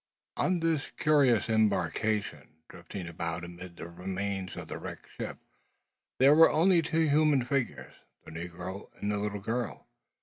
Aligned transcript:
On 0.35 0.61
this 0.61 0.89
curious 0.97 1.47
embarkation, 1.47 2.55
drifting 2.67 3.07
about 3.07 3.43
amid 3.43 3.77
the 3.77 3.85
remains 3.87 4.55
of 4.55 4.67
the 4.67 4.79
wrecked 4.79 5.05
ship, 5.19 5.37
there 6.17 6.33
were 6.33 6.49
only 6.49 6.81
the 6.81 6.89
two 6.89 7.07
human 7.07 7.45
figures, 7.45 7.93
the 8.25 8.31
negro 8.31 8.89
and 8.99 9.11
the 9.11 9.17
little 9.17 9.39
girl. 9.41 9.85